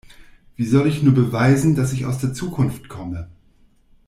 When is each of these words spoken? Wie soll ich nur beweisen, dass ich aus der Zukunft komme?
Wie 0.55 0.65
soll 0.65 0.87
ich 0.87 1.03
nur 1.03 1.13
beweisen, 1.13 1.75
dass 1.75 1.93
ich 1.93 2.07
aus 2.07 2.17
der 2.17 2.33
Zukunft 2.33 2.89
komme? 2.89 3.29